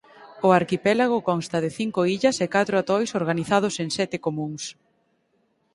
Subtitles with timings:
[0.47, 4.63] O arquipélago consta de cinco illas e catro atois organizados en sete comúns.